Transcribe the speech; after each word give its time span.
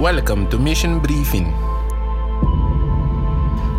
Welcome 0.00 0.48
to 0.48 0.58
Mission 0.58 0.98
Briefing. 0.98 1.50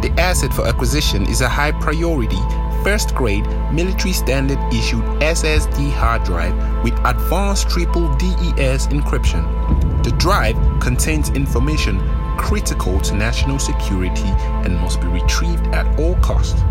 The 0.01 0.13
asset 0.19 0.53
for 0.53 0.67
acquisition 0.67 1.27
is 1.27 1.41
a 1.41 1.49
high 1.49 1.71
priority, 1.71 2.37
first 2.83 3.15
grade, 3.15 3.43
military 3.73 4.13
standard 4.13 4.59
issued 4.71 5.01
SSD 5.19 5.91
hard 5.93 6.23
drive 6.23 6.53
with 6.83 6.93
advanced 7.05 7.71
triple 7.71 8.07
DES 8.17 8.85
encryption. 8.89 9.43
The 10.03 10.11
drive 10.11 10.55
contains 10.79 11.31
information 11.31 11.99
critical 12.37 12.99
to 12.99 13.15
national 13.15 13.57
security 13.57 14.29
and 14.63 14.75
must 14.75 15.01
be 15.01 15.07
retrieved 15.07 15.65
at 15.69 15.87
all 15.99 16.13
costs. 16.17 16.61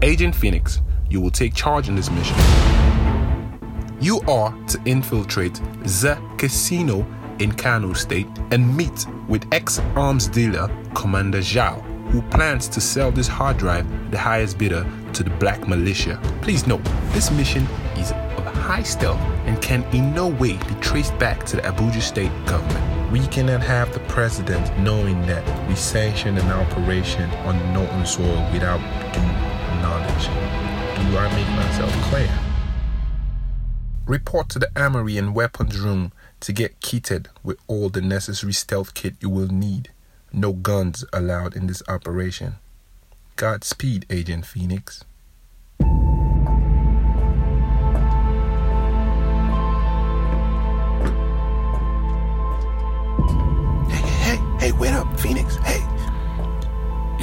Agent 0.00 0.34
Phoenix, 0.34 0.80
you 1.10 1.20
will 1.20 1.30
take 1.30 1.52
charge 1.52 1.90
in 1.90 1.96
this 1.96 2.10
mission. 2.10 2.77
You 4.00 4.20
are 4.28 4.56
to 4.68 4.80
infiltrate 4.84 5.54
the 5.82 6.16
casino 6.38 7.04
in 7.40 7.50
Kano 7.50 7.94
State 7.94 8.28
and 8.52 8.76
meet 8.76 9.06
with 9.26 9.44
ex 9.52 9.80
arms 9.96 10.28
dealer 10.28 10.70
Commander 10.94 11.38
Zhao, 11.38 11.82
who 12.10 12.22
plans 12.22 12.68
to 12.68 12.80
sell 12.80 13.10
this 13.10 13.26
hard 13.26 13.56
drive, 13.56 13.86
the 14.12 14.18
highest 14.18 14.56
bidder, 14.56 14.86
to 15.14 15.24
the 15.24 15.30
black 15.30 15.66
militia. 15.66 16.20
Please 16.42 16.64
note, 16.68 16.84
this 17.10 17.32
mission 17.32 17.64
is 17.96 18.12
of 18.12 18.44
high 18.54 18.84
stealth 18.84 19.18
and 19.46 19.60
can 19.60 19.82
in 19.92 20.14
no 20.14 20.28
way 20.28 20.52
be 20.68 20.74
traced 20.80 21.18
back 21.18 21.44
to 21.46 21.56
the 21.56 21.62
Abuja 21.62 22.00
state 22.00 22.30
government. 22.46 23.10
We 23.10 23.26
cannot 23.26 23.62
have 23.62 23.92
the 23.92 24.00
president 24.00 24.78
knowing 24.78 25.20
that 25.26 25.44
we 25.68 25.74
sanctioned 25.74 26.38
an 26.38 26.50
operation 26.52 27.28
on 27.48 27.56
Norton 27.72 28.06
soil 28.06 28.48
without 28.52 28.78
due 29.12 29.82
knowledge. 29.82 30.26
Do 30.28 31.18
I 31.18 31.34
make 31.34 31.48
myself 31.56 31.90
clear? 32.10 32.47
Report 34.08 34.48
to 34.48 34.58
the 34.58 34.70
armory 34.74 35.18
and 35.18 35.34
weapons 35.34 35.78
room 35.78 36.12
to 36.40 36.50
get 36.50 36.80
kitted 36.80 37.26
with 37.42 37.58
all 37.66 37.90
the 37.90 38.00
necessary 38.00 38.54
stealth 38.54 38.94
kit 38.94 39.16
you 39.20 39.28
will 39.28 39.48
need. 39.48 39.90
No 40.32 40.54
guns 40.54 41.04
allowed 41.12 41.54
in 41.54 41.66
this 41.66 41.82
operation. 41.88 42.54
Godspeed, 43.36 44.06
Agent 44.08 44.46
Phoenix. 44.46 45.04
Hey, 53.90 54.00
hey, 54.24 54.38
hey, 54.58 54.72
wait 54.72 54.94
up, 54.94 55.20
Phoenix. 55.20 55.56
Hey. 55.56 55.80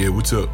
Yeah, 0.00 0.10
what's 0.10 0.32
up? 0.32 0.48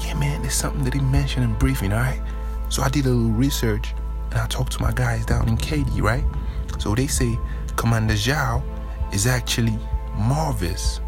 Yeah, 0.00 0.14
man, 0.14 0.40
there's 0.40 0.54
something 0.54 0.84
that 0.84 0.94
he 0.94 1.00
mentioned 1.00 1.44
in 1.44 1.52
briefing, 1.58 1.92
alright? 1.92 2.22
So 2.70 2.82
I 2.82 2.88
did 2.88 3.04
a 3.04 3.10
little 3.10 3.30
research 3.30 3.92
and 4.32 4.40
I 4.40 4.46
talked 4.46 4.72
to 4.72 4.82
my 4.82 4.92
guys 4.92 5.26
down 5.26 5.46
in 5.46 5.58
Katy, 5.58 6.00
right? 6.00 6.24
So 6.78 6.94
they 6.94 7.06
say 7.06 7.38
Commander 7.76 8.14
Zhao 8.14 8.62
is 9.12 9.26
actually 9.26 9.78
Marvis. 10.16 11.00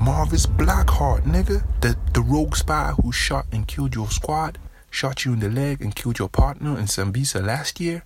Marvis 0.00 0.46
Blackheart, 0.46 1.22
nigga. 1.24 1.64
The 1.80 1.96
the 2.12 2.22
rogue 2.22 2.54
spy 2.56 2.92
who 3.02 3.10
shot 3.10 3.46
and 3.52 3.66
killed 3.66 3.94
your 3.96 4.08
squad, 4.08 4.58
shot 4.90 5.24
you 5.24 5.32
in 5.32 5.40
the 5.40 5.48
leg 5.48 5.82
and 5.82 5.94
killed 5.94 6.18
your 6.20 6.28
partner 6.28 6.78
in 6.78 6.86
Sambisa 6.86 7.44
last 7.44 7.80
year. 7.80 8.04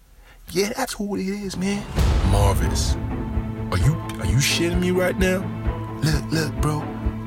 Yeah, 0.51 0.73
that's 0.75 0.95
who 0.95 1.17
it 1.17 1.29
is, 1.29 1.57
man. 1.57 1.85
Marvis. 2.31 2.97
Are 3.71 3.79
you 3.79 3.95
are 4.21 4.27
you 4.27 4.39
shitting 4.39 4.81
me 4.81 4.93
right 4.93 5.19
now? 5.19 5.39
Look, 6.03 6.33
look, 6.33 6.55
bro. 6.63 6.85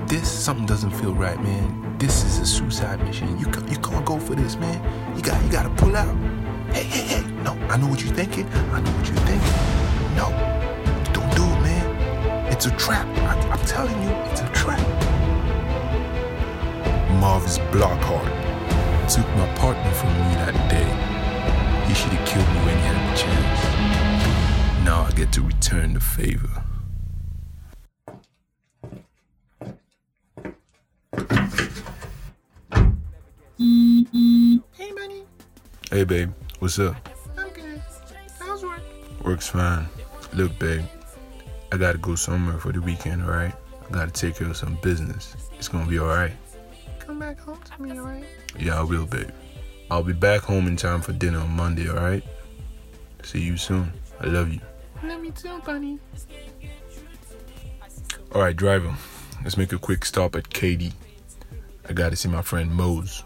This 0.08 0.28
something 0.28 0.66
doesn't 0.66 0.92
feel 0.92 1.14
right, 1.14 1.40
man. 1.44 1.98
This 2.00 2.24
is 2.24 2.40
a 2.40 2.46
suicide 2.46 3.04
mission. 3.04 3.38
You 3.38 3.46
you 3.70 3.78
can't 3.80 4.06
go 4.06 4.20
for 4.20 4.34
this, 4.34 4.56
man. 4.56 4.80
You 5.16 5.22
got 5.22 5.44
you 5.44 5.52
gotta 5.52 5.70
pull 5.72 5.96
out. 5.96 6.39
Hey, 6.74 6.84
hey, 6.84 7.02
hey. 7.02 7.24
No, 7.44 7.52
I 7.70 7.78
know 7.78 7.88
what 7.88 8.04
you're 8.04 8.14
thinking. 8.14 8.48
I 8.48 8.80
know 8.82 8.92
what 8.92 9.08
you're 9.08 9.18
thinking. 9.26 9.56
No, 10.16 10.30
don't 11.14 11.36
do 11.36 11.44
it, 11.44 11.62
man. 11.64 12.52
It's 12.52 12.66
a 12.66 12.72
trap. 12.78 13.08
I, 13.20 13.36
I'm 13.50 13.66
telling 13.66 14.02
you, 14.04 14.10
it's 14.32 14.42
a 14.42 14.50
trap. 14.54 14.80
Marvis 17.20 17.58
Blockhart 17.72 18.30
took 19.10 19.28
my 19.36 19.48
partner 19.56 19.92
from 19.94 20.10
me 20.10 20.36
that 20.36 20.54
day. 20.70 20.90
He 21.88 21.94
should 21.96 22.12
have 22.12 22.28
killed 22.28 22.48
me 22.50 22.60
when 22.66 22.78
he 22.78 22.84
had 22.84 23.00
the 23.12 23.18
chance. 23.18 24.86
Now 24.86 25.04
I 25.04 25.12
get 25.12 25.32
to 25.34 25.42
return 25.42 25.94
the 25.94 26.00
favor. 26.00 26.64
Hey, 34.78 34.92
money. 34.92 35.24
Hey, 35.92 36.04
babe, 36.04 36.32
what's 36.60 36.78
up? 36.80 36.96
I'm 37.38 37.50
good. 37.50 37.82
How's 38.40 38.64
work? 38.64 38.82
Works 39.24 39.48
fine. 39.50 39.88
Look, 40.34 40.58
babe, 40.60 40.84
I 41.72 41.78
gotta 41.78 41.98
go 41.98 42.16
somewhere 42.16 42.58
for 42.58 42.72
the 42.72 42.82
weekend, 42.82 43.24
alright? 43.24 43.54
I 43.88 43.94
gotta 43.94 44.12
take 44.12 44.36
care 44.36 44.48
of 44.48 44.58
some 44.58 44.78
business. 44.82 45.36
It's 45.58 45.68
gonna 45.68 45.88
be 45.90 46.00
alright. 46.00 46.34
Come 47.00 47.20
back 47.20 47.40
home 47.40 47.60
to 47.64 47.82
me, 47.82 48.00
alright? 48.00 48.26
Yeah, 48.58 48.80
I 48.80 48.84
will, 48.84 49.06
babe. 49.06 49.30
I'll 49.90 50.04
be 50.04 50.14
back 50.14 50.42
home 50.42 50.68
in 50.68 50.76
time 50.76 51.02
for 51.02 51.14
dinner 51.14 51.40
on 51.40 51.50
Monday, 51.50 51.90
alright? 51.90 52.24
See 53.24 53.42
you 53.42 53.58
soon. 53.58 53.92
I 54.20 54.28
love 54.28 54.54
you. 54.54 54.60
Love 55.04 55.22
me 55.22 55.32
too, 55.32 55.60
bunny. 55.66 56.00
Alright, 58.34 58.56
driver, 58.56 58.94
let's 59.44 59.58
make 59.58 59.74
a 59.74 59.80
quick 59.80 60.06
stop 60.06 60.36
at 60.36 60.50
KD. 60.50 60.94
I 61.88 61.94
gotta 61.94 62.16
see 62.16 62.30
my 62.30 62.44
friend 62.44 62.72
Mose. 62.72 63.24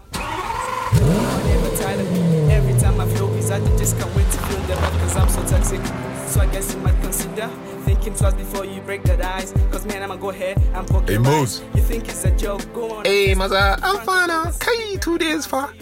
I 3.54 3.60
feel 3.60 3.66
bizarre, 3.66 3.74
I 3.74 3.78
just 3.78 3.98
can't 3.98 4.16
wait 4.16 4.30
to 4.30 4.38
feel 4.38 4.60
the 4.62 4.74
vibe 4.74 5.00
cause 5.00 5.16
I'm 5.16 5.28
so 5.28 5.42
toxic. 5.56 5.80
So 6.28 6.40
I 6.40 6.46
guess 6.46 6.74
you 6.74 6.80
might 6.80 7.00
consider 7.00 7.48
thinking 7.84 8.14
twice 8.16 8.34
before 8.34 8.64
you 8.64 8.80
break 8.80 9.02
that 9.04 9.24
ice. 9.24 9.52
Cause 9.70 9.86
man, 9.86 10.02
I'ma 10.02 10.16
go 10.16 10.30
ahead 10.30 10.58
and 10.74 10.86
poke 10.88 11.06
Hey, 11.06 11.12
your 11.14 11.22
Mose. 11.22 11.62
You 11.74 11.82
think 11.82 12.08
it's 12.08 12.24
a 12.24 12.30
joke? 12.32 12.62
Go 12.72 12.90
on. 12.98 13.04
Hey, 13.04 13.34
Maza, 13.34 13.78
I'm 13.82 14.04
fine 14.04 14.28
now. 14.28 14.50
Kai, 14.58 14.96
two 14.96 15.18
days 15.18 15.46
far. 15.46 15.72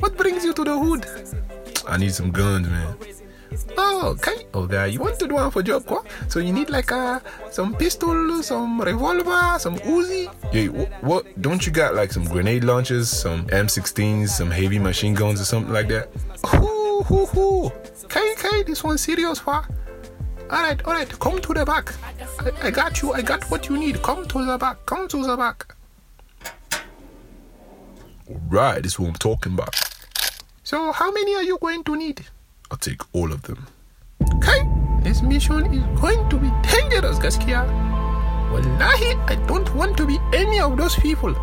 What 0.00 0.16
brings 0.16 0.44
you 0.44 0.52
to 0.54 0.64
the 0.64 0.76
hood? 0.78 1.06
I 1.86 1.96
need 1.96 2.14
some 2.14 2.30
guns, 2.30 2.68
man. 2.68 2.96
Oh, 3.76 4.16
Kai. 4.20 4.46
Oh, 4.54 4.66
guy, 4.66 4.86
you 4.86 4.98
want 4.98 5.18
to 5.18 5.28
do 5.28 5.34
one 5.34 5.50
for 5.50 5.62
job, 5.62 5.84
quoi? 5.84 6.00
So 6.28 6.40
you 6.40 6.52
need 6.52 6.70
like 6.70 6.90
uh, 6.90 7.20
some 7.50 7.74
pistol, 7.74 8.42
some 8.42 8.80
revolver, 8.80 9.58
some 9.58 9.76
Uzi. 9.80 10.32
Hey, 10.50 10.66
wh- 10.66 11.04
what? 11.04 11.40
Don't 11.40 11.64
you 11.66 11.70
got 11.70 11.94
like 11.94 12.12
some 12.12 12.24
grenade 12.24 12.64
launchers, 12.64 13.10
some 13.10 13.46
M16s, 13.48 14.30
some 14.30 14.50
heavy 14.50 14.78
machine 14.78 15.14
guns 15.14 15.40
or 15.40 15.44
something 15.44 15.72
like 15.72 15.88
that? 15.88 16.08
Hoo, 17.04 17.26
hoo. 17.26 17.72
Kai, 18.08 18.34
Kai, 18.36 18.62
this 18.62 18.84
one 18.84 18.98
serious, 18.98 19.40
far. 19.40 19.66
Alright, 20.50 20.84
alright, 20.84 21.08
come 21.18 21.40
to 21.40 21.54
the 21.54 21.64
back. 21.64 21.94
I, 22.40 22.68
I 22.68 22.70
got 22.70 23.00
you, 23.02 23.12
I 23.12 23.22
got 23.22 23.42
what 23.50 23.68
you 23.68 23.76
need. 23.76 24.02
Come 24.02 24.26
to 24.28 24.44
the 24.44 24.58
back, 24.58 24.84
come 24.86 25.08
to 25.08 25.26
the 25.26 25.36
back. 25.36 25.74
Right, 28.48 28.82
this 28.82 28.92
is 28.92 28.98
what 28.98 29.08
I'm 29.08 29.14
talking 29.14 29.54
about. 29.54 29.74
So, 30.62 30.92
how 30.92 31.10
many 31.10 31.34
are 31.34 31.42
you 31.42 31.58
going 31.58 31.84
to 31.84 31.96
need? 31.96 32.26
I'll 32.70 32.78
take 32.78 33.00
all 33.14 33.32
of 33.32 33.42
them. 33.42 33.66
Okay, 34.36 34.62
this 35.02 35.22
mission 35.22 35.72
is 35.72 36.00
going 36.00 36.28
to 36.28 36.36
be 36.36 36.50
dangerous, 36.70 37.18
gaskiya. 37.18 37.66
Wallahi, 38.52 39.14
I 39.26 39.36
don't 39.46 39.74
want 39.74 39.96
to 39.96 40.06
be 40.06 40.18
any 40.32 40.60
of 40.60 40.76
those 40.76 40.94
people. 40.96 41.34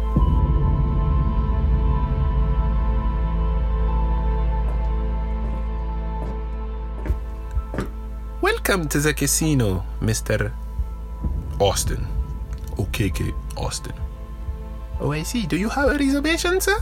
Welcome 8.69 8.87
to 8.89 8.99
the 8.99 9.15
casino, 9.15 9.83
Mr. 9.99 10.53
Austin. 11.59 12.05
OKK 12.77 13.33
Austin. 13.57 13.95
Oh, 14.99 15.11
I 15.11 15.23
see. 15.23 15.47
Do 15.47 15.57
you 15.57 15.69
have 15.69 15.89
a 15.89 15.97
reservation, 15.97 16.61
sir? 16.61 16.77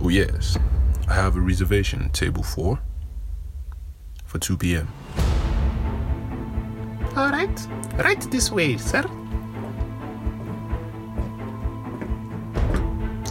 Oh, 0.00 0.08
yes. 0.08 0.56
I 1.08 1.14
have 1.14 1.34
a 1.34 1.40
reservation, 1.40 2.10
table 2.10 2.44
4, 2.44 2.78
for 4.24 4.38
2 4.38 4.56
p.m. 4.56 4.86
All 7.16 7.30
right. 7.30 7.68
Right 7.98 8.20
this 8.30 8.52
way, 8.52 8.76
sir. 8.76 9.02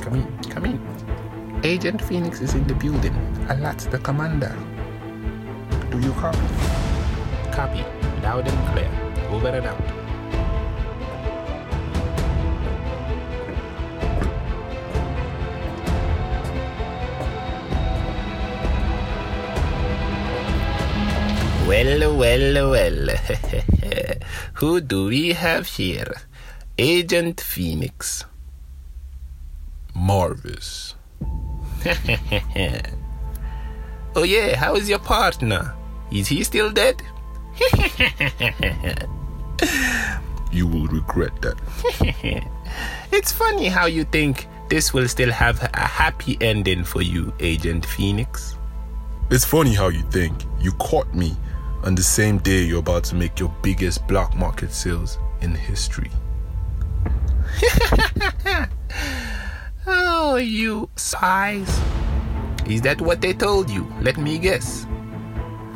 Come 0.01 0.15
in, 0.15 0.37
come 0.49 0.65
in. 0.65 1.61
Agent 1.63 2.01
Phoenix 2.01 2.41
is 2.41 2.55
in 2.55 2.67
the 2.67 2.75
building. 2.75 3.15
Alert 3.47 3.87
the 3.89 3.99
commander. 3.99 4.53
Do 5.91 5.99
you 6.01 6.11
copy? 6.11 6.90
Copy. 7.51 7.83
Loud 8.23 8.47
and 8.47 8.67
clear. 8.71 8.89
Over 9.29 9.49
and 9.49 9.65
out. 9.65 10.01
Well, 21.67 22.17
well, 22.17 22.71
well. 22.71 23.07
Who 24.55 24.81
do 24.81 25.07
we 25.07 25.33
have 25.33 25.67
here? 25.67 26.13
Agent 26.77 27.41
Phoenix. 27.41 28.25
Marvis. 29.93 30.95
oh, 34.15 34.23
yeah, 34.23 34.55
how 34.55 34.75
is 34.75 34.87
your 34.87 34.99
partner? 34.99 35.73
Is 36.11 36.27
he 36.27 36.43
still 36.43 36.71
dead? 36.71 37.01
You 40.51 40.67
will 40.67 40.87
regret 40.87 41.31
that. 41.41 41.55
It's 43.11 43.31
funny 43.31 43.67
how 43.67 43.85
you 43.85 44.03
think 44.05 44.47
this 44.69 44.93
will 44.93 45.07
still 45.07 45.31
have 45.31 45.61
a 45.73 45.79
happy 45.79 46.37
ending 46.41 46.83
for 46.83 47.01
you, 47.01 47.33
Agent 47.39 47.85
Phoenix. 47.85 48.57
It's 49.29 49.45
funny 49.45 49.73
how 49.73 49.87
you 49.89 50.01
think 50.11 50.43
you 50.59 50.71
caught 50.73 51.13
me 51.13 51.35
on 51.83 51.95
the 51.95 52.03
same 52.03 52.37
day 52.39 52.63
you're 52.63 52.79
about 52.79 53.03
to 53.05 53.15
make 53.15 53.39
your 53.39 53.53
biggest 53.61 54.05
black 54.07 54.35
market 54.35 54.71
sales 54.71 55.19
in 55.41 55.55
history. 55.55 56.11
Oh, 59.87 60.35
you 60.35 60.89
spies. 60.95 61.81
Is 62.67 62.81
that 62.83 63.01
what 63.01 63.19
they 63.19 63.33
told 63.33 63.69
you? 63.69 63.91
Let 64.01 64.17
me 64.17 64.37
guess. 64.37 64.85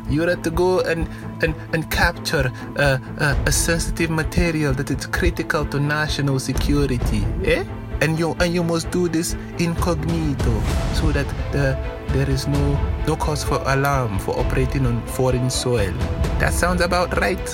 You 0.08 0.22
had 0.22 0.44
to 0.44 0.50
go 0.50 0.80
and, 0.80 1.08
and, 1.42 1.54
and 1.72 1.90
capture 1.90 2.52
uh, 2.76 2.98
uh, 3.18 3.36
a 3.46 3.52
sensitive 3.52 4.10
material 4.10 4.72
that 4.74 4.90
is 4.90 5.06
critical 5.06 5.64
to 5.66 5.80
national 5.80 6.38
security, 6.38 7.24
eh? 7.44 7.64
And 8.00 8.18
you 8.18 8.36
and 8.40 8.52
you 8.52 8.62
must 8.62 8.90
do 8.90 9.08
this 9.08 9.34
incognito 9.58 10.60
so 10.92 11.12
that 11.12 11.26
the, 11.50 11.78
there 12.12 12.28
is 12.28 12.46
no 12.46 12.78
no 13.06 13.16
cause 13.16 13.42
for 13.42 13.62
alarm 13.64 14.18
for 14.18 14.38
operating 14.38 14.84
on 14.84 15.00
foreign 15.06 15.48
soil. 15.48 15.92
That 16.38 16.52
sounds 16.52 16.82
about 16.82 17.18
right. 17.18 17.48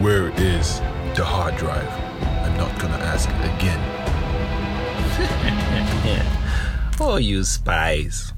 Where 0.00 0.30
is 0.40 0.80
the 1.14 1.24
hard 1.24 1.56
drive? 1.58 1.90
I'm 2.46 2.56
not 2.56 2.78
gonna 2.80 2.96
ask 2.96 3.28
again. 3.54 3.80
Oh, 7.02 7.16
you 7.16 7.44
spies. 7.44 8.34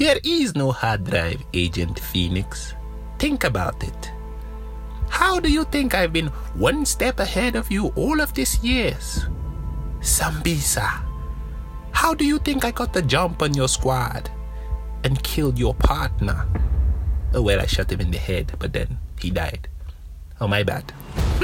There 0.00 0.16
is 0.24 0.56
no 0.56 0.72
hard 0.72 1.04
drive, 1.04 1.44
Agent 1.52 2.00
Phoenix. 2.00 2.72
Think 3.18 3.44
about 3.44 3.84
it. 3.84 4.10
How 5.10 5.38
do 5.38 5.52
you 5.52 5.64
think 5.64 5.94
I've 5.94 6.10
been 6.10 6.28
one 6.56 6.86
step 6.86 7.20
ahead 7.20 7.54
of 7.54 7.70
you 7.70 7.88
all 7.96 8.22
of 8.22 8.32
these 8.32 8.64
years? 8.64 9.26
Sambisa. 10.00 11.04
How 11.92 12.14
do 12.14 12.24
you 12.24 12.38
think 12.38 12.64
I 12.64 12.70
got 12.70 12.94
the 12.94 13.02
jump 13.02 13.42
on 13.42 13.52
your 13.52 13.68
squad 13.68 14.30
and 15.04 15.22
killed 15.22 15.58
your 15.58 15.74
partner? 15.74 16.48
Oh, 17.34 17.42
well, 17.42 17.60
I 17.60 17.66
shot 17.66 17.92
him 17.92 18.00
in 18.00 18.10
the 18.10 18.16
head, 18.16 18.56
but 18.58 18.72
then 18.72 18.98
he 19.20 19.28
died. 19.28 19.68
Oh, 20.40 20.48
my 20.48 20.62
bad. 20.62 20.94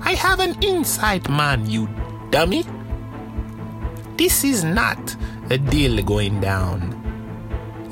I 0.00 0.16
have 0.16 0.40
an 0.40 0.56
insight, 0.62 1.28
man, 1.28 1.68
you 1.68 1.90
dummy. 2.30 2.64
This 4.16 4.44
is 4.44 4.64
not 4.64 5.14
a 5.50 5.58
deal 5.58 6.02
going 6.02 6.40
down. 6.40 7.01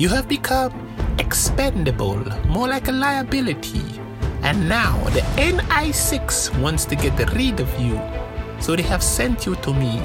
You 0.00 0.08
have 0.08 0.26
become 0.28 0.72
expendable, 1.18 2.24
more 2.46 2.66
like 2.66 2.88
a 2.88 2.90
liability. 2.90 3.84
And 4.40 4.66
now 4.66 4.96
the 5.10 5.20
NI6 5.36 6.58
wants 6.58 6.86
to 6.86 6.96
get 6.96 7.18
rid 7.34 7.60
of 7.60 7.68
you. 7.78 8.00
So 8.62 8.74
they 8.76 8.82
have 8.84 9.02
sent 9.02 9.44
you 9.44 9.56
to 9.56 9.74
me. 9.74 10.00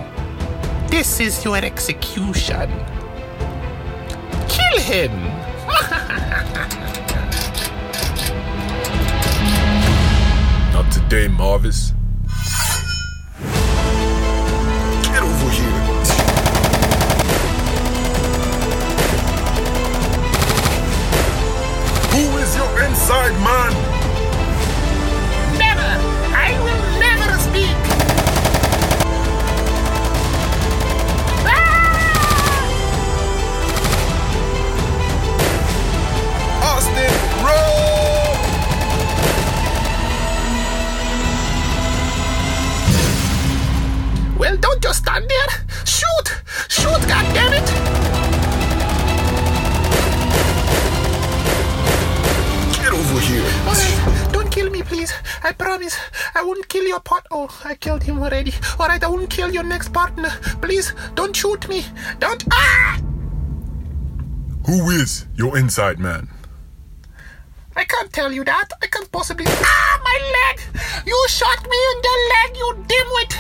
This 0.90 1.22
is 1.22 1.46
your 1.46 1.56
execution. 1.56 2.70
Kill 4.50 4.80
him! 4.82 5.16
Not 10.74 10.92
today, 10.92 11.30
Marvis. 11.30 11.95
Please. 54.86 55.14
I 55.44 55.52
promise. 55.52 55.98
I 56.34 56.44
won't 56.44 56.68
kill 56.70 56.86
your 56.88 57.00
part. 57.00 57.26
Oh, 57.32 57.50
I 57.64 57.76
killed 57.76 58.04
him 58.04 58.20
already. 58.20 58.54
Alright, 58.80 59.04
I 59.04 59.08
won't 59.08 59.30
kill 59.30 59.52
your 59.54 59.64
next 59.64 59.92
partner. 59.94 60.30
Please, 60.62 60.94
don't 61.16 61.36
shoot 61.36 61.68
me. 61.68 61.86
Don't. 62.20 62.44
Ah! 62.52 63.00
Who 64.68 64.90
is 64.90 65.28
your 65.36 65.58
inside 65.58 66.00
man? 66.00 66.30
I 67.76 67.84
can't 67.84 68.12
tell 68.14 68.32
you 68.32 68.44
that. 68.46 68.70
I 68.82 68.88
can't 68.88 69.12
possibly. 69.12 69.46
Ah, 69.48 70.02
my 70.04 70.18
leg! 70.38 70.62
You 71.06 71.26
shot 71.28 71.62
me 71.70 71.78
in 71.92 72.02
the 72.02 72.16
leg, 72.34 72.58
you 72.58 72.76
dimwit! 72.88 73.38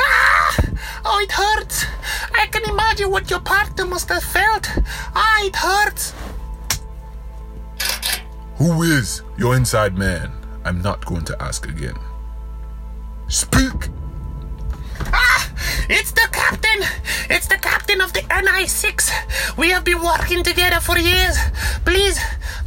Ah! 0.00 0.56
Oh, 1.04 1.20
it 1.22 1.32
hurts. 1.32 1.86
I 2.34 2.46
can 2.46 2.68
imagine 2.68 3.10
what 3.10 3.30
your 3.30 3.40
partner 3.40 3.86
must 3.86 4.08
have 4.08 4.24
felt. 4.24 4.68
Ah, 5.14 5.44
it 5.44 5.56
hurts. 5.56 6.14
Who 8.56 8.82
is 8.82 9.22
your 9.38 9.54
inside 9.54 9.96
man? 9.96 10.32
I'm 10.66 10.82
not 10.82 11.04
going 11.06 11.24
to 11.26 11.40
ask 11.40 11.68
again. 11.68 11.94
Speak! 13.28 13.88
Ah! 15.12 15.48
It's 15.88 16.10
the 16.10 16.26
captain! 16.32 16.80
It's 17.30 17.46
the 17.46 17.56
captain 17.56 18.00
of 18.00 18.12
the 18.12 18.22
NI6! 18.22 19.56
We 19.56 19.70
have 19.70 19.84
been 19.84 20.02
working 20.02 20.42
together 20.42 20.80
for 20.80 20.98
years. 20.98 21.38
Please, 21.84 22.18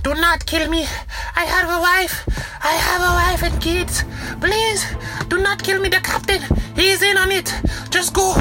do 0.02 0.16
not 0.16 0.46
kill 0.46 0.70
me. 0.70 0.88
I 1.36 1.44
have 1.44 1.70
a 1.70 1.82
wife. 1.82 2.24
I 2.64 2.72
have 2.72 3.02
a 3.02 3.14
wife 3.20 3.44
and 3.44 3.62
kids. 3.62 4.06
Please, 4.40 4.86
do 5.28 5.38
not 5.38 5.62
kill 5.62 5.82
me, 5.82 5.90
the 5.90 6.00
captain. 6.00 6.42
He's 6.78 7.02
in 7.02 7.18
on 7.18 7.34
it. 7.34 7.54
Just 7.90 8.14
go. 8.14 8.34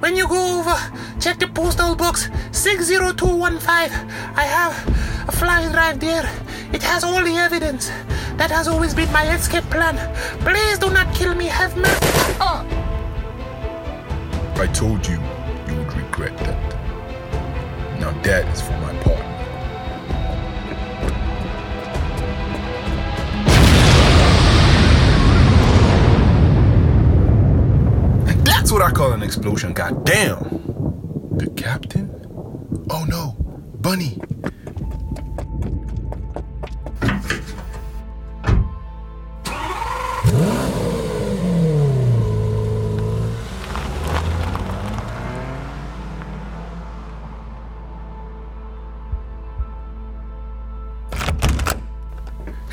When 0.00 0.14
you 0.14 0.28
go 0.28 0.58
over, 0.58 0.76
check 1.20 1.38
the 1.38 1.46
postal 1.48 1.96
box 1.96 2.28
60215. 2.52 3.66
I 4.36 4.44
have 4.44 5.15
a 5.28 5.32
flash 5.32 5.70
drive 5.72 6.00
there. 6.00 6.28
It 6.72 6.82
has 6.82 7.04
all 7.04 7.22
the 7.22 7.36
evidence. 7.36 7.88
That 8.36 8.50
has 8.50 8.68
always 8.68 8.94
been 8.94 9.10
my 9.12 9.34
escape 9.34 9.64
plan. 9.64 9.96
Please 10.40 10.78
do 10.78 10.90
not 10.90 11.14
kill 11.14 11.34
me. 11.34 11.46
Have 11.46 11.76
mercy. 11.76 12.36
Oh. 12.40 12.64
I 14.56 14.66
told 14.72 15.06
you 15.06 15.18
you 15.68 15.78
would 15.78 15.92
regret 15.94 16.36
that. 16.38 16.56
Now 18.00 18.12
that 18.22 18.46
is 18.52 18.60
for 18.60 18.72
my 18.78 18.94
partner. 19.02 19.32
That's 28.44 28.72
what 28.72 28.82
I 28.82 28.90
call 28.90 29.12
an 29.12 29.22
explosion, 29.22 29.72
goddamn! 29.72 30.38
The 31.36 31.48
captain? 31.56 32.10
Oh 32.90 33.04
no, 33.04 33.36
Bunny! 33.80 34.18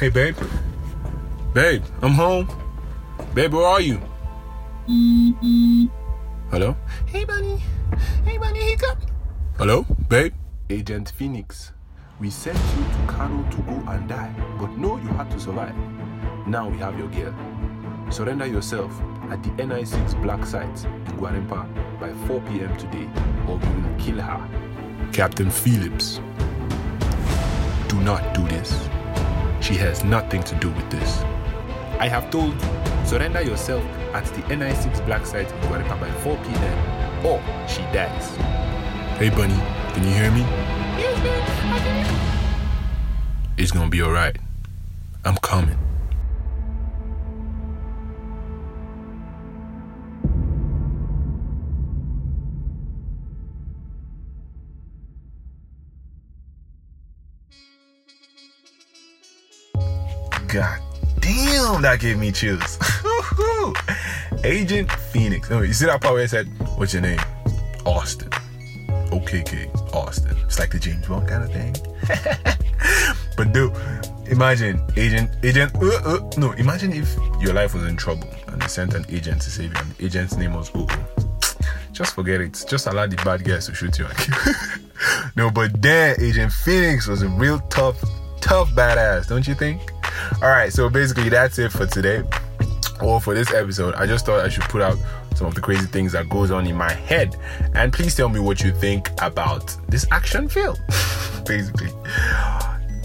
Hey, 0.03 0.09
babe. 0.09 0.35
Babe, 1.53 1.81
I'm 2.01 2.11
home. 2.11 2.49
Babe, 3.33 3.53
where 3.53 3.65
are 3.65 3.79
you? 3.79 4.01
Hello? 6.51 6.75
Hey, 7.05 7.23
Bunny. 7.23 7.63
Hey, 8.25 8.37
Bunny, 8.37 8.59
he 8.59 8.75
come. 8.75 8.97
Hello? 9.57 9.85
Babe? 10.09 10.33
Agent 10.69 11.13
Phoenix, 11.15 11.71
we 12.19 12.29
sent 12.29 12.57
you 12.75 12.83
to 12.83 13.13
Kano 13.13 13.49
to 13.49 13.57
go 13.61 13.81
and 13.91 14.09
die, 14.09 14.35
but 14.59 14.71
no, 14.71 14.97
you 14.97 15.07
had 15.07 15.31
to 15.31 15.39
survive. 15.39 15.73
Now 16.47 16.67
we 16.67 16.77
have 16.79 16.99
your 16.99 17.07
girl. 17.07 17.33
Surrender 18.11 18.45
yourself 18.45 18.91
at 19.31 19.41
the 19.41 19.51
NI6 19.51 20.21
Black 20.21 20.45
Site 20.45 20.83
in 20.83 21.13
Gwarimpa 21.15 21.65
by 22.01 22.11
4 22.27 22.41
p.m. 22.41 22.75
today, 22.75 23.07
or 23.47 23.55
we 23.55 23.81
will 23.81 23.97
kill 23.97 24.19
her. 24.19 25.09
Captain 25.13 25.49
Phillips. 25.49 26.19
Do 27.87 28.01
not 28.01 28.33
do 28.33 28.45
this. 28.49 28.89
She 29.63 29.75
has 29.75 30.03
nothing 30.03 30.43
to 30.43 30.55
do 30.55 30.69
with 30.71 30.89
this. 30.91 31.21
I 31.97 32.09
have 32.09 32.29
told 32.29 32.53
you, 32.53 32.69
surrender 33.05 33.41
yourself 33.41 33.81
at 34.13 34.25
the 34.35 34.41
NI6 34.53 35.05
Black 35.05 35.25
Site 35.25 35.49
in 35.49 35.57
Gwarimpa 35.61 36.01
by 36.01 36.11
4 36.19 36.35
p.m., 36.35 37.25
or 37.25 37.39
she 37.65 37.79
dies. 37.93 38.35
Hey, 39.15 39.29
Bunny, 39.29 39.55
can 39.93 40.03
you 40.03 40.09
hear 40.09 40.31
me? 40.31 40.41
Yes, 40.99 41.17
man, 41.23 41.41
I 41.71 41.79
can 41.79 43.53
It's 43.57 43.71
gonna 43.71 43.89
be 43.89 44.01
alright. 44.01 44.35
I'm 45.23 45.37
coming. 45.37 45.82
God 60.53 60.79
damn, 61.19 61.81
that 61.81 61.99
gave 61.99 62.19
me 62.19 62.31
chills. 62.31 62.77
Agent 64.43 64.91
Phoenix. 64.91 65.49
No, 65.49 65.63
you 65.63 65.73
see 65.73 65.87
that 65.87 65.99
part 65.99 66.13
where 66.13 66.21
I 66.21 66.27
said, 66.27 66.47
What's 66.77 66.93
your 66.93 67.01
name? 67.01 67.19
Austin. 67.87 68.29
OKK, 69.09 69.93
Austin. 69.95 70.37
It's 70.45 70.59
like 70.59 70.69
the 70.69 70.77
James 70.77 71.07
Bond 71.07 71.27
kind 71.27 71.43
of 71.43 71.51
thing. 71.51 71.75
but 73.35 73.51
dude, 73.51 73.75
imagine 74.27 74.79
agent, 74.95 75.31
agent, 75.41 75.73
uh, 75.75 76.01
uh, 76.05 76.31
no, 76.37 76.51
imagine 76.51 76.93
if 76.93 77.15
your 77.41 77.53
life 77.53 77.73
was 77.73 77.85
in 77.85 77.97
trouble 77.97 78.29
and 78.49 78.61
they 78.61 78.67
sent 78.67 78.93
an 78.93 79.05
agent 79.09 79.41
to 79.41 79.49
save 79.49 79.73
you 79.73 79.79
and 79.79 79.91
the 79.95 80.05
agent's 80.05 80.37
name 80.37 80.53
was 80.53 80.69
OO. 80.75 80.85
Just 81.93 82.13
forget 82.13 82.41
it. 82.41 82.63
Just 82.69 82.85
allow 82.85 83.07
the 83.07 83.15
bad 83.15 83.43
guys 83.43 83.65
to 83.65 83.73
shoot 83.73 83.97
you 83.97 84.05
no, 85.35 85.49
but 85.49 85.81
then 85.81 86.15
Agent 86.21 86.51
Phoenix 86.51 87.07
was 87.07 87.23
a 87.23 87.27
real 87.29 87.57
tough, 87.71 87.99
tough 88.39 88.69
badass, 88.73 89.27
don't 89.27 89.47
you 89.47 89.55
think? 89.55 89.92
All 90.43 90.49
right, 90.49 90.73
so 90.73 90.89
basically 90.89 91.29
that's 91.29 91.57
it 91.57 91.71
for 91.71 91.85
today 91.85 92.21
or 93.01 93.21
for 93.21 93.33
this 93.33 93.53
episode. 93.53 93.95
I 93.95 94.05
just 94.05 94.25
thought 94.25 94.43
I 94.43 94.49
should 94.49 94.65
put 94.65 94.81
out 94.81 94.97
some 95.35 95.47
of 95.47 95.55
the 95.55 95.61
crazy 95.61 95.85
things 95.85 96.11
that 96.11 96.27
goes 96.27 96.51
on 96.51 96.67
in 96.67 96.75
my 96.75 96.91
head, 96.91 97.37
and 97.75 97.93
please 97.93 98.13
tell 98.13 98.27
me 98.27 98.41
what 98.41 98.61
you 98.61 98.73
think 98.73 99.09
about 99.21 99.73
this 99.87 100.05
action 100.11 100.49
film. 100.49 100.75
basically, 101.45 101.91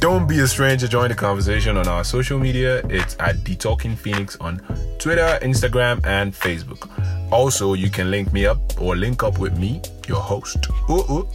don't 0.01 0.29
be 0.29 0.41
a 0.41 0.49
stranger. 0.49 0.89
Join 0.89 1.11
the 1.11 1.15
conversation 1.15 1.77
on 1.77 1.87
our 1.87 2.03
social 2.03 2.41
media. 2.41 2.79
It's 2.89 3.15
at 3.21 3.45
the 3.45 3.55
Talking 3.55 3.95
Phoenix 3.95 4.37
on 4.41 4.59
Twitter, 4.99 5.39
Instagram, 5.41 6.05
and 6.05 6.35
Facebook. 6.35 6.91
Also, 7.31 7.75
you 7.75 7.89
can 7.89 8.11
link 8.11 8.33
me 8.33 8.47
up 8.47 8.59
or 8.81 8.97
link 8.97 9.23
up 9.23 9.39
with 9.39 9.57
me, 9.57 9.81
your 10.09 10.21
host. 10.21 10.67
Ooh, 10.91 11.05
ooh, 11.09 11.29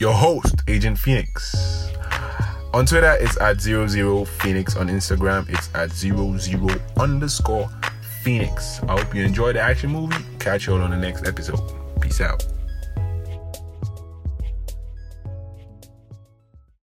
your 0.00 0.12
host, 0.12 0.54
Agent 0.68 0.98
Phoenix. 0.98 1.88
On 2.74 2.84
Twitter, 2.84 3.16
it's 3.18 3.40
at 3.40 3.60
00 3.60 4.24
Phoenix. 4.26 4.76
On 4.76 4.88
Instagram, 4.88 5.48
it's 5.48 5.70
at 5.74 5.90
00 5.90 6.38
underscore 6.98 7.68
Phoenix. 8.22 8.82
I 8.82 9.00
hope 9.00 9.14
you 9.14 9.24
enjoyed 9.24 9.56
the 9.56 9.60
action 9.60 9.90
movie. 9.90 10.16
Catch 10.38 10.66
you 10.66 10.74
all 10.74 10.82
on 10.82 10.90
the 10.90 10.96
next 10.96 11.26
episode. 11.26 11.60
Peace 12.00 12.20
out. 12.20 12.44